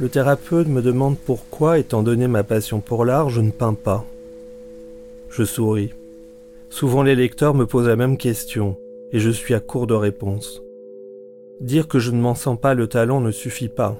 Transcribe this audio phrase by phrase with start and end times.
[0.00, 4.06] Le thérapeute me demande pourquoi, étant donné ma passion pour l'art, je ne peins pas.
[5.28, 5.92] Je souris.
[6.70, 8.78] Souvent les lecteurs me posent la même question,
[9.12, 10.62] et je suis à court de réponses.
[11.60, 13.94] Dire que je ne m'en sens pas le talent ne suffit pas.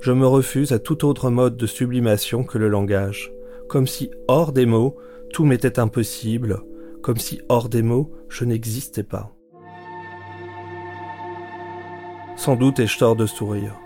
[0.00, 3.32] Je me refuse à tout autre mode de sublimation que le langage,
[3.68, 4.96] comme si hors des mots,
[5.32, 6.62] tout m'était impossible,
[7.00, 9.30] comme si hors des mots, je n'existais pas.
[12.34, 13.81] Sans doute ai-je tort de sourire.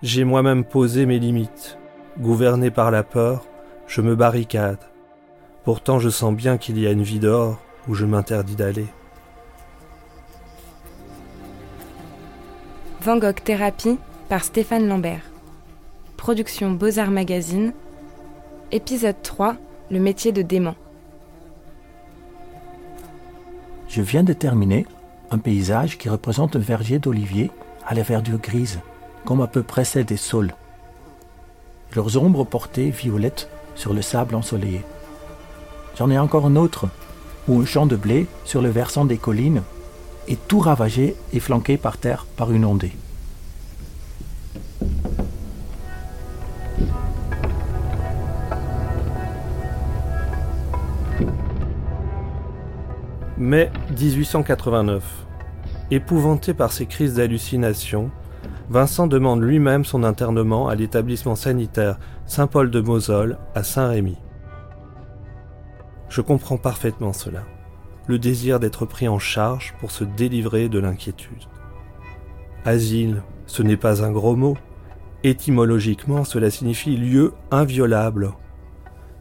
[0.00, 1.76] J'ai moi-même posé mes limites.
[2.20, 3.44] Gouverné par la peur,
[3.88, 4.78] je me barricade.
[5.64, 7.58] Pourtant je sens bien qu'il y a une vie dehors
[7.88, 8.86] où je m'interdis d'aller.
[13.00, 13.98] Van Gogh Thérapie
[14.28, 15.22] par Stéphane Lambert.
[16.16, 17.72] Production Beaux-Arts Magazine.
[18.70, 19.56] Épisode 3
[19.90, 20.76] Le métier de dément.
[23.88, 24.86] Je viens de terminer
[25.32, 27.50] un paysage qui représente un verger d'oliviers
[27.86, 28.80] à la verdure grise,
[29.28, 30.54] comme à peu près celle des saules.
[31.94, 34.80] Leurs ombres portées violettes sur le sable ensoleillé.
[35.98, 36.86] J'en ai encore un autre,
[37.46, 39.62] où un champ de blé sur le versant des collines
[40.28, 42.92] est tout ravagé et flanqué par terre par une ondée.
[53.36, 55.04] Mai 1889.
[55.90, 58.10] Épouvanté par ses crises d'hallucination,
[58.70, 64.18] Vincent demande lui-même son internement à l'établissement sanitaire Saint-Paul de Mosole à Saint-Rémy.
[66.10, 67.44] Je comprends parfaitement cela,
[68.06, 71.44] le désir d'être pris en charge pour se délivrer de l'inquiétude.
[72.66, 74.58] Asile, ce n'est pas un gros mot.
[75.24, 78.32] Étymologiquement, cela signifie lieu inviolable.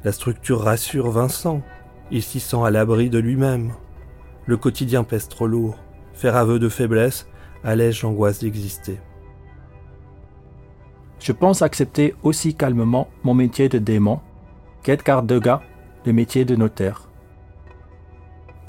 [0.03, 1.61] La structure rassure Vincent,
[2.11, 3.73] il s'y sent à l'abri de lui-même.
[4.45, 5.77] Le quotidien pèse trop lourd.
[6.13, 7.27] Faire aveu de faiblesse
[7.63, 8.99] allège l'angoisse d'exister.
[11.19, 14.19] Je pense accepter aussi calmement mon métier de démon
[14.83, 15.61] qu'Edgar Degas,
[16.05, 17.09] le métier de notaire.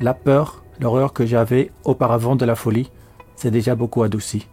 [0.01, 2.91] La peur, l'horreur que j'avais auparavant de la folie,
[3.37, 4.49] s'est déjà beaucoup adoucie.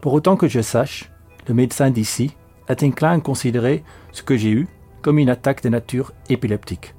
[0.00, 1.10] Pour autant que je sache,
[1.48, 2.34] le médecin d'ici
[2.68, 3.82] est inclin à considérer
[4.12, 4.68] ce que j'ai eu
[5.02, 6.94] comme une attaque de nature épileptique.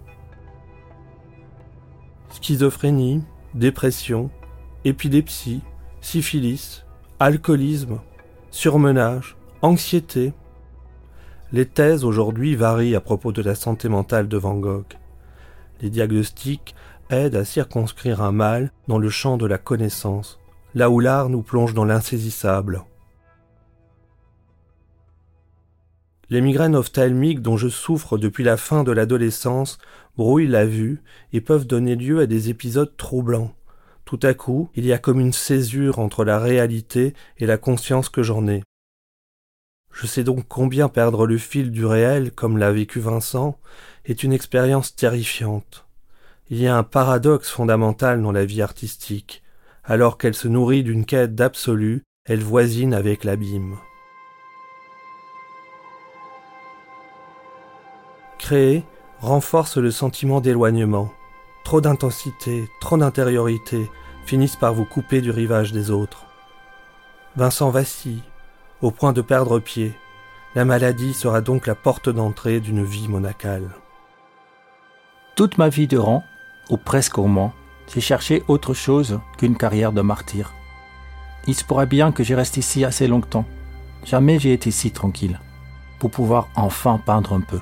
[2.31, 3.23] Schizophrénie,
[3.53, 4.29] dépression,
[4.85, 5.61] épilepsie,
[6.01, 6.83] syphilis,
[7.19, 7.99] alcoolisme,
[8.51, 10.33] surmenage, anxiété.
[11.51, 14.93] Les thèses aujourd'hui varient à propos de la santé mentale de Van Gogh.
[15.81, 16.75] Les diagnostics
[17.09, 20.39] aident à circonscrire un mal dans le champ de la connaissance,
[20.75, 22.83] là où l'art nous plonge dans l'insaisissable.
[26.29, 29.79] Les migraines ophtalmiques dont je souffre depuis la fin de l'adolescence
[30.15, 31.01] brouillent la vue
[31.33, 33.51] et peuvent donner lieu à des épisodes troublants.
[34.05, 38.09] Tout à coup, il y a comme une césure entre la réalité et la conscience
[38.09, 38.61] que j'en ai.
[40.01, 43.59] Je sais donc combien perdre le fil du réel, comme l'a vécu Vincent,
[44.05, 45.87] est une expérience terrifiante.
[46.49, 49.43] Il y a un paradoxe fondamental dans la vie artistique.
[49.83, 53.75] Alors qu'elle se nourrit d'une quête d'absolu, elle voisine avec l'abîme.
[58.37, 58.85] Créer
[59.19, 61.11] renforce le sentiment d'éloignement.
[61.65, 63.91] Trop d'intensité, trop d'intériorité
[64.25, 66.25] finissent par vous couper du rivage des autres.
[67.35, 68.23] Vincent vacille,
[68.81, 69.93] au point de perdre pied.
[70.55, 73.69] La maladie sera donc la porte d'entrée d'une vie monacale.
[75.35, 76.23] Toute ma vie durant,
[76.69, 77.53] ou presque au moins,
[77.93, 80.53] j'ai cherché autre chose qu'une carrière de martyr.
[81.47, 83.45] Il se pourrait bien que je reste ici assez longtemps.
[84.05, 85.39] Jamais j'ai été si tranquille,
[85.99, 87.59] pour pouvoir enfin peindre un peu.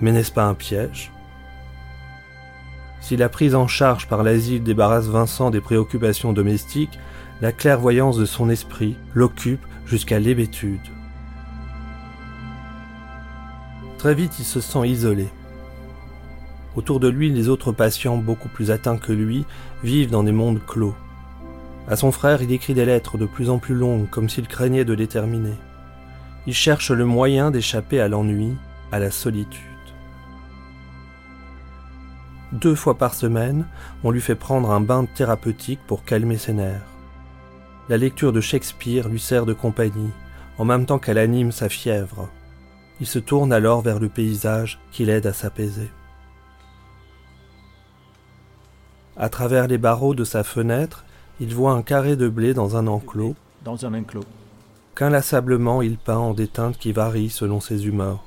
[0.00, 1.10] Mais n'est-ce pas un piège?
[3.06, 6.98] Si la prise en charge par l'asile débarrasse Vincent des préoccupations domestiques,
[7.40, 10.80] la clairvoyance de son esprit l'occupe jusqu'à l'hébétude.
[13.96, 15.28] Très vite, il se sent isolé.
[16.74, 19.44] Autour de lui, les autres patients, beaucoup plus atteints que lui,
[19.84, 20.96] vivent dans des mondes clos.
[21.86, 24.84] À son frère, il écrit des lettres de plus en plus longues, comme s'il craignait
[24.84, 25.54] de les terminer.
[26.48, 28.56] Il cherche le moyen d'échapper à l'ennui,
[28.90, 29.65] à la solitude.
[32.52, 33.66] Deux fois par semaine,
[34.04, 36.86] on lui fait prendre un bain thérapeutique pour calmer ses nerfs.
[37.88, 40.10] La lecture de Shakespeare lui sert de compagnie,
[40.58, 42.28] en même temps qu'elle anime sa fièvre.
[43.00, 45.90] Il se tourne alors vers le paysage qui l'aide à s'apaiser.
[49.16, 51.04] À travers les barreaux de sa fenêtre,
[51.40, 53.34] il voit un carré de blé dans un enclos.
[53.64, 54.24] Dans un enclos.
[54.94, 58.24] Qu'inlassablement il peint en des teintes qui varient selon ses humeurs.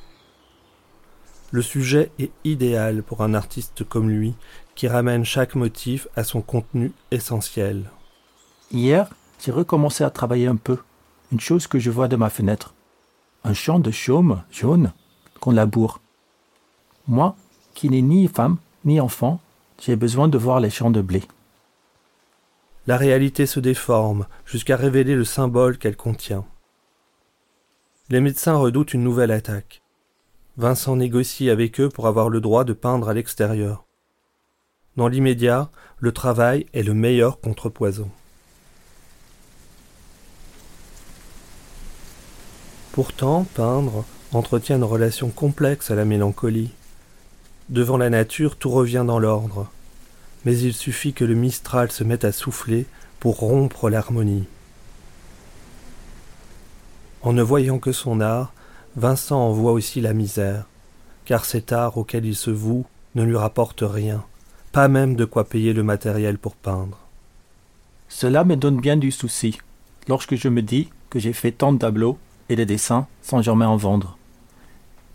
[1.52, 4.36] Le sujet est idéal pour un artiste comme lui,
[4.76, 7.90] qui ramène chaque motif à son contenu essentiel.
[8.72, 9.10] Hier,
[9.40, 10.78] j'ai recommencé à travailler un peu.
[11.32, 12.74] une chose que je vois de ma fenêtre.
[13.44, 14.94] Un champ de chaume jaune
[15.40, 16.02] qu'on laboure.
[17.08, 17.36] Moi,
[17.74, 19.40] qui n'ai ni femme ni enfant,
[19.80, 21.24] j'ai besoin de voir les champs de blé.
[22.88, 26.46] La réalité se déforme jusqu'à révéler le symbole qu'elle contient.
[28.10, 29.79] Les médecins redoutent une nouvelle attaque.
[30.60, 33.86] Vincent négocie avec eux pour avoir le droit de peindre à l'extérieur.
[34.98, 35.70] Dans l'immédiat,
[36.00, 38.12] le travail est le meilleur contrepoison.
[42.92, 44.04] Pourtant, peindre
[44.34, 46.72] entretient une relation complexe à la mélancolie.
[47.70, 49.72] Devant la nature, tout revient dans l'ordre.
[50.44, 52.86] Mais il suffit que le Mistral se mette à souffler
[53.22, 54.46] pour rompre l'harmonie.
[57.22, 58.52] En ne voyant que son art,
[58.96, 60.66] Vincent en voit aussi la misère,
[61.26, 64.24] car cet art auquel il se voue ne lui rapporte rien,
[64.72, 66.98] pas même de quoi payer le matériel pour peindre.
[68.08, 69.60] Cela me donne bien du souci,
[70.08, 72.18] lorsque je me dis que j'ai fait tant de tableaux
[72.50, 74.18] et de dessins sans jamais en vendre.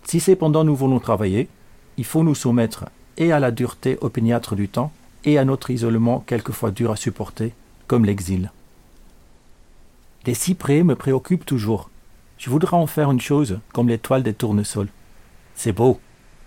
[0.04, 1.48] Si cependant nous voulons travailler,
[1.96, 2.86] il faut nous soumettre
[3.16, 4.92] et à la dureté opiniâtre du temps
[5.24, 7.52] et à notre isolement quelquefois dur à supporter,
[7.86, 8.52] comme l'exil.
[10.26, 11.90] Les cyprès me préoccupent toujours.
[12.38, 14.88] Je voudrais en faire une chose comme l'étoile des tournesols.
[15.54, 16.00] C'est beau,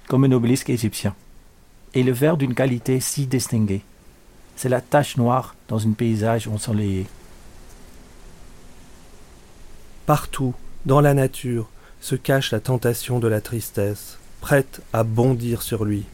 [0.07, 1.15] comme un obélisque égyptien.
[1.93, 3.83] Et le verre d'une qualité si distinguée.
[4.55, 7.07] C'est la tache noire dans un paysage ensoleillé.
[10.05, 10.53] Partout,
[10.85, 11.67] dans la nature,
[11.99, 16.05] se cache la tentation de la tristesse, prête à bondir sur lui.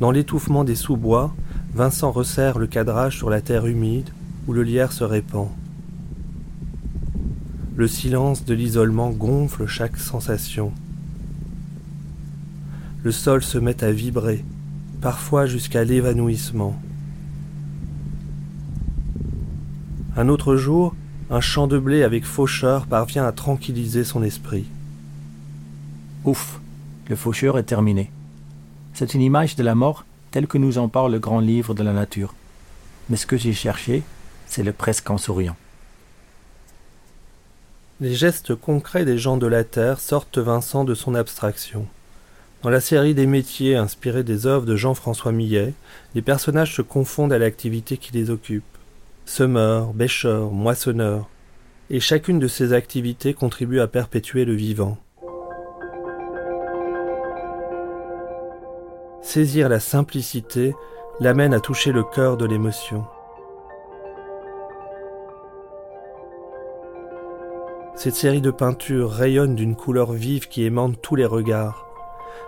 [0.00, 1.34] Dans l'étouffement des sous-bois,
[1.74, 4.10] Vincent resserre le cadrage sur la terre humide
[4.46, 5.50] où le lierre se répand.
[7.80, 10.70] Le silence de l'isolement gonfle chaque sensation.
[13.02, 14.44] Le sol se met à vibrer,
[15.00, 16.78] parfois jusqu'à l'évanouissement.
[20.14, 20.94] Un autre jour,
[21.30, 24.66] un champ de blé avec faucheur parvient à tranquilliser son esprit.
[26.26, 26.60] Ouf,
[27.08, 28.10] le faucheur est terminé.
[28.92, 31.82] C'est une image de la mort telle que nous en parle le grand livre de
[31.82, 32.34] la nature.
[33.08, 34.02] Mais ce que j'ai cherché,
[34.46, 35.56] c'est le presque en souriant.
[38.02, 41.86] Les gestes concrets des gens de la terre sortent Vincent de son abstraction.
[42.62, 45.74] Dans la série des métiers inspirés des œuvres de Jean-François Millet,
[46.14, 48.64] les personnages se confondent à l'activité qui les occupe.
[49.26, 51.28] Semeurs, bêcheurs, moissonneurs,
[51.90, 54.96] et chacune de ces activités contribue à perpétuer le vivant.
[59.20, 60.74] Saisir la simplicité
[61.20, 63.04] l'amène à toucher le cœur de l'émotion.
[68.02, 71.84] Cette série de peintures rayonne d'une couleur vive qui aimante tous les regards.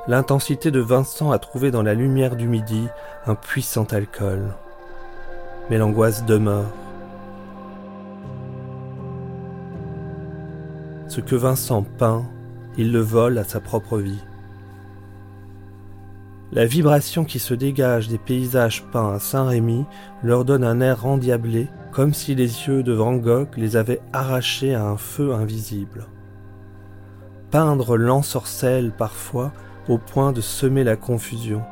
[0.08, 2.86] L'intensité de Vincent a trouvé dans la lumière du midi
[3.26, 4.54] un puissant alcool.
[5.68, 6.72] Mais l'angoisse demeure.
[11.08, 12.24] Ce que Vincent peint,
[12.78, 14.24] il le vole à sa propre vie.
[16.50, 19.84] La vibration qui se dégage des paysages peints à Saint-Rémy
[20.22, 24.74] leur donne un air endiablé, comme si les yeux de Van Gogh les avaient arrachés
[24.74, 26.06] à un feu invisible.
[27.50, 29.52] Peindre l'ensorcelle parfois
[29.88, 31.62] au point de semer la confusion.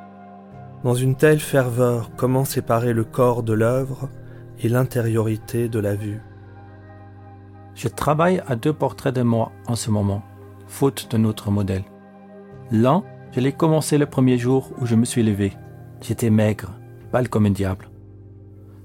[0.84, 4.10] Dans une telle ferveur, comment séparer le corps de l'œuvre
[4.62, 6.20] et l'intériorité de la vue?
[7.74, 10.22] Je travaille à deux portraits de moi en ce moment,
[10.66, 11.84] faute de notre modèle.
[12.70, 15.52] L'un je l'ai commencé le premier jour où je me suis levé.
[16.00, 16.72] J'étais maigre,
[17.12, 17.89] pâle comme un diable.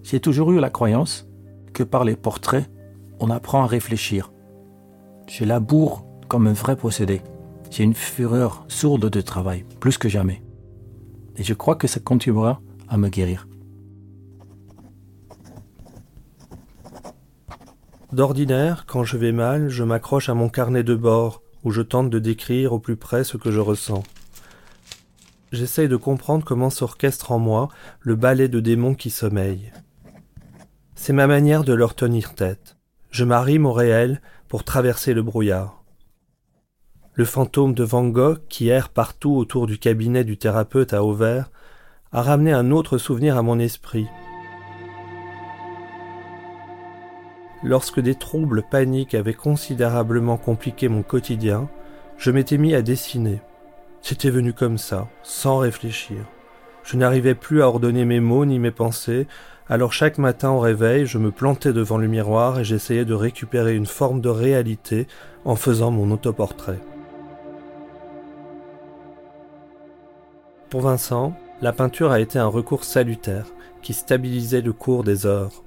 [0.06, 1.28] J'ai toujours eu la croyance
[1.74, 2.70] que par les portraits,
[3.20, 4.32] on apprend à réfléchir.
[5.28, 7.24] Je laboure comme un vrai possédé.
[7.72, 10.44] J'ai une fureur sourde de travail, plus que jamais.
[11.38, 13.48] Et je crois que ça continuera à me guérir.
[18.14, 22.12] D'ordinaire, quand je vais mal, je m'accroche à mon carnet de bord, où je tente
[22.12, 24.04] de décrire au plus près ce que je ressens
[25.56, 27.70] j'essaye de comprendre comment s'orchestre en moi
[28.02, 29.72] le ballet de démons qui sommeillent.
[30.96, 32.78] C'est ma manière de leur tenir tête.
[33.12, 35.84] Je m'arrime au réel pour traverser le brouillard.
[37.14, 41.52] Le fantôme de Van Gogh, qui erre partout autour du cabinet du thérapeute à Auvers,
[42.12, 44.08] a ramené un autre souvenir à mon esprit.
[47.64, 51.70] Lorsque des troubles paniques avaient considérablement compliqué mon quotidien,
[52.18, 53.42] je m'étais mis à dessiner.
[54.02, 56.18] C'était venu comme ça, sans réfléchir.
[56.84, 59.28] Je n'arrivais plus à ordonner mes mots ni mes pensées,
[59.68, 63.76] alors chaque matin au réveil, je me plantais devant le miroir et j'essayais de récupérer
[63.76, 65.08] une forme de réalité
[65.44, 66.80] en faisant mon autoportrait.
[70.70, 73.46] Pour Vincent, la peinture a été un recours salutaire
[73.82, 75.64] qui stabilisait le cours des heures.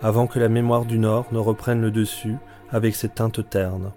[0.00, 2.36] avant que la mémoire du Nord ne reprenne le dessus
[2.70, 3.90] avec ses teintes ternes.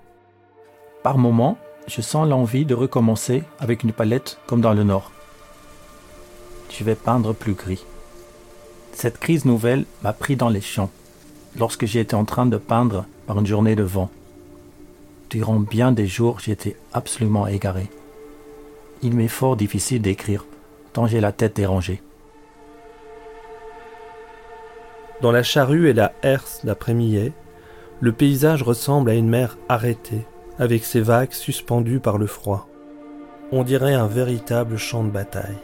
[1.03, 5.11] Par moments, je sens l'envie de recommencer avec une palette comme dans le Nord.
[6.69, 7.85] Je vais peindre plus gris.
[8.93, 10.91] Cette crise nouvelle m'a pris dans les champs,
[11.57, 14.09] lorsque j'étais en train de peindre par une journée de vent.
[15.29, 17.89] Durant bien des jours, j'étais absolument égaré.
[19.01, 20.45] Il m'est fort difficile d'écrire,
[20.93, 22.01] tant j'ai la tête dérangée.
[25.21, 27.31] Dans la charrue et la herse d'après-millet,
[28.01, 30.25] le paysage ressemble à une mer arrêtée,
[30.59, 32.67] avec ses vagues suspendues par le froid.
[33.51, 35.57] On dirait un véritable champ de bataille.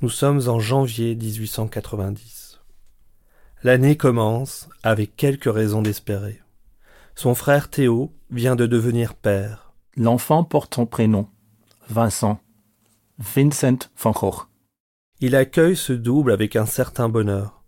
[0.00, 2.60] Nous sommes en janvier 1890.
[3.64, 6.40] L'année commence avec quelques raisons d'espérer.
[7.16, 9.72] Son frère Théo vient de devenir père.
[9.96, 11.26] L'enfant porte son prénom,
[11.88, 12.38] Vincent,
[13.18, 14.46] Vincent van Gogh.
[15.18, 17.64] Il accueille ce double avec un certain bonheur.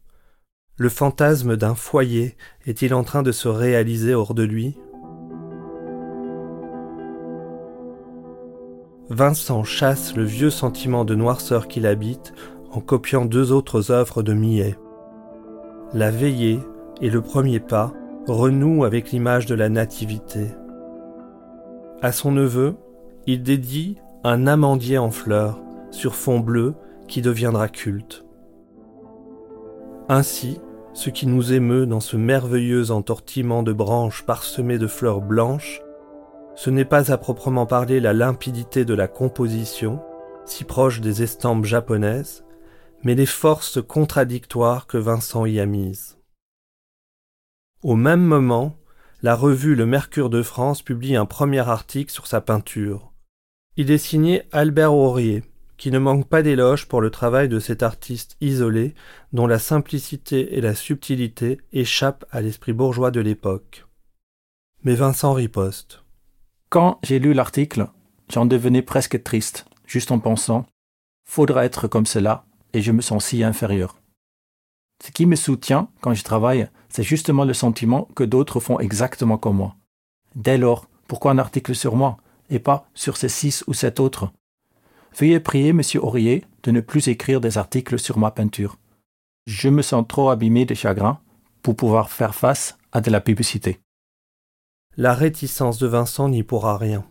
[0.77, 4.77] Le fantasme d'un foyer est-il en train de se réaliser hors de lui?
[9.11, 12.33] Vincent chasse le vieux sentiment de noirceur qu'il habite
[12.71, 14.79] en copiant deux autres œuvres de Millet.
[15.93, 16.61] La veillée
[17.01, 17.93] et le premier pas
[18.29, 20.47] renouent avec l'image de la nativité.
[22.01, 22.77] À son neveu,
[23.27, 26.75] il dédie un amandier en fleurs sur fond bleu
[27.09, 28.25] qui deviendra culte.
[30.09, 30.61] Ainsi,
[30.93, 35.83] ce qui nous émeut dans ce merveilleux entortillement de branches parsemées de fleurs blanches
[36.61, 39.99] ce n'est pas à proprement parler la limpidité de la composition,
[40.45, 42.45] si proche des estampes japonaises,
[43.03, 46.19] mais les forces contradictoires que Vincent y a mises.
[47.83, 48.77] Au même moment,
[49.23, 53.11] la revue Le Mercure de France publie un premier article sur sa peinture.
[53.79, 55.45] Il est signé Albert Aurier,
[55.79, 58.95] qui ne manque pas d'éloges pour le travail de cet artiste isolé
[59.33, 63.87] dont la simplicité et la subtilité échappent à l'esprit bourgeois de l'époque.
[64.85, 66.03] Mais Vincent riposte.
[66.71, 67.89] Quand j'ai lu l'article,
[68.29, 70.67] j'en devenais presque triste, juste en pensant
[71.29, 73.97] Faudra être comme cela, et je me sens si inférieur.
[75.05, 79.37] Ce qui me soutient quand je travaille, c'est justement le sentiment que d'autres font exactement
[79.37, 79.75] comme moi.
[80.37, 82.19] Dès lors, pourquoi un article sur moi,
[82.51, 84.31] et pas sur ces six ou sept autres?
[85.19, 85.83] Veuillez prier M.
[86.01, 88.77] Aurier de ne plus écrire des articles sur ma peinture.
[89.49, 91.19] Je me sens trop abîmé de chagrin
[91.63, 93.81] pour pouvoir faire face à de la publicité.
[95.01, 97.07] La réticence de Vincent n'y pourra rien.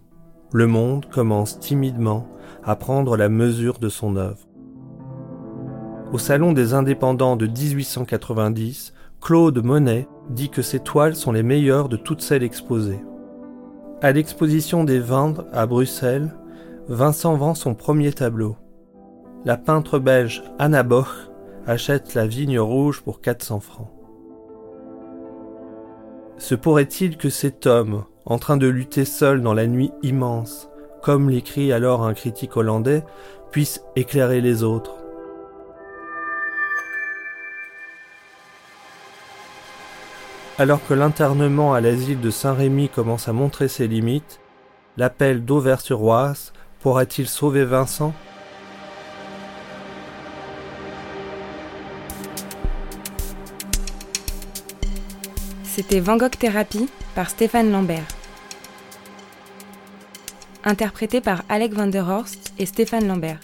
[0.53, 2.27] Le monde commence timidement
[2.63, 4.47] à prendre la mesure de son œuvre.
[6.13, 11.89] Au Salon des indépendants de 1890, Claude Monet dit que ses toiles sont les meilleures
[11.89, 13.03] de toutes celles exposées.
[14.03, 16.35] À l'exposition des Vindres à Bruxelles,
[16.89, 18.55] Vincent vend son premier tableau.
[19.45, 21.31] La peintre belge Anna Boch
[21.65, 23.89] achète la vigne rouge pour 400 francs.
[26.39, 30.69] Se pourrait-il que cet homme, en train de lutter seul dans la nuit immense,
[31.03, 33.03] comme l'écrit alors un critique hollandais,
[33.51, 34.95] puisse éclairer les autres?
[40.57, 44.39] Alors que l'internement à l'asile de Saint-Rémy commence à montrer ses limites,
[44.95, 48.13] l'appel d'Auvers-sur-Oise pourra-t-il sauver Vincent?
[55.71, 58.07] C'était Van Gogh Thérapie par Stéphane Lambert.
[60.63, 63.39] Interprété par Alec van der Horst et Stéphane Lambert.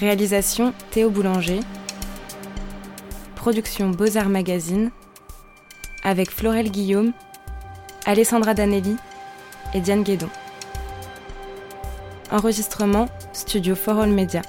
[0.00, 1.60] Réalisation Théo Boulanger.
[3.36, 4.90] Production Beaux-Arts Magazine.
[6.02, 7.12] Avec Florel Guillaume,
[8.04, 8.96] Alessandra Danelli
[9.72, 10.28] et Diane Guédon.
[12.32, 14.42] Enregistrement Studio For All Media.